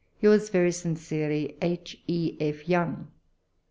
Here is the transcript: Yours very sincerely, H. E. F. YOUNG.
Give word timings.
Yours 0.19 0.49
very 0.49 0.71
sincerely, 0.71 1.55
H. 1.61 2.01
E. 2.07 2.35
F. 2.39 2.67
YOUNG. 2.67 3.09